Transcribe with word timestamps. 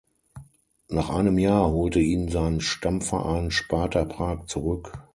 Nach 0.87 1.11
einem 1.11 1.37
Jahr 1.37 1.69
holte 1.69 1.99
ihn 1.99 2.27
sein 2.29 2.59
Stammverein 2.59 3.51
Sparta 3.51 4.03
Prag 4.03 4.45
zurück. 4.47 4.93